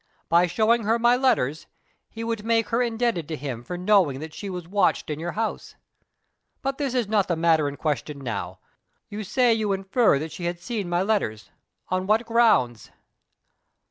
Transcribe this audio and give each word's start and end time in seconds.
By 0.29 0.47
showing 0.47 0.85
her 0.85 0.97
my 0.97 1.15
letters, 1.15 1.67
he 2.09 2.23
would 2.23 2.43
make 2.43 2.69
her 2.69 2.81
indebted 2.81 3.27
to 3.27 3.35
him 3.35 3.63
for 3.63 3.77
knowing 3.77 4.19
that 4.19 4.33
she 4.33 4.49
was 4.49 4.67
watched 4.67 5.11
in 5.11 5.19
your 5.19 5.33
house. 5.33 5.75
But 6.63 6.79
this 6.79 6.95
is 6.95 7.07
not 7.07 7.27
the 7.27 7.35
matter 7.35 7.67
in 7.67 7.77
question 7.77 8.17
now. 8.17 8.57
You 9.09 9.23
say 9.23 9.53
you 9.53 9.73
infer 9.73 10.17
that 10.17 10.31
she 10.31 10.45
had 10.45 10.59
seen 10.59 10.89
my 10.89 11.03
letters. 11.03 11.51
On 11.89 12.07
what 12.07 12.25
grounds?" 12.25 12.89